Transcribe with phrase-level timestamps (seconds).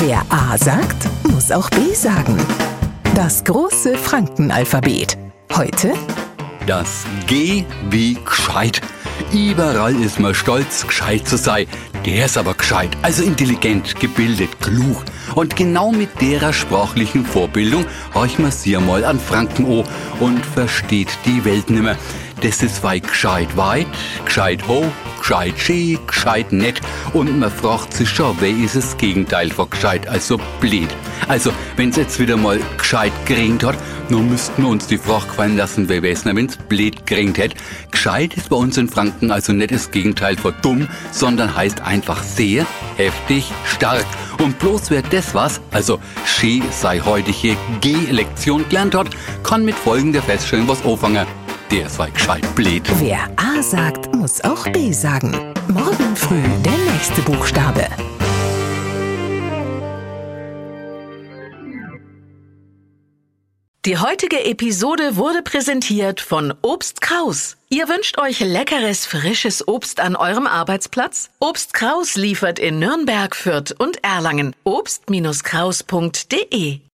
[0.00, 2.36] Wer A sagt, muss auch B sagen.
[3.16, 5.18] Das große Frankenalphabet.
[5.56, 5.92] Heute
[6.68, 8.80] Das G wie gescheit.
[9.32, 11.66] Überall ist man stolz, gescheit zu sein.
[12.06, 15.02] Der ist aber gescheit, also intelligent, gebildet, klug.
[15.34, 17.84] Und genau mit derer sprachlichen Vorbildung
[18.14, 19.84] horch man sie mal an Franken an
[20.20, 21.96] und versteht die Welt nimmer.
[22.40, 23.88] Das ist wei gescheit weit,
[24.24, 24.86] gescheit hoch,
[25.28, 26.80] gescheit schee, gescheit nett.
[27.12, 30.88] Und man fragt sich schon, wer ist das Gegenteil von gescheit, also blöd.
[31.28, 33.76] Also, wenn's jetzt wieder mal gescheit geregnet hat,
[34.08, 37.56] nun müssten wir uns die Frage gefallen lassen, wer wär's denn, wenn's blöd geregnet hätte.
[37.90, 42.22] Gescheit ist bei uns in Franken also nicht das Gegenteil von dumm, sondern heißt einfach
[42.22, 44.06] sehr, heftig, stark.
[44.38, 49.10] Und bloß wer das was, also schee sei heutige G-Lektion gelernt hat,
[49.42, 51.26] kann mit folgender Feststellung was anfangen.
[51.70, 52.82] Der ist wei gescheit blöd.
[52.98, 55.32] Wer A sagt, muss auch B sagen.
[55.68, 57.86] Morgen früh der nächste Buchstabe.
[63.84, 67.56] Die heutige Episode wurde präsentiert von Obst Kraus.
[67.68, 71.30] Ihr wünscht euch leckeres, frisches Obst an eurem Arbeitsplatz?
[71.38, 74.56] Obst Kraus liefert in Nürnberg, Fürth und Erlangen.
[74.64, 76.80] Obst-Kraus.de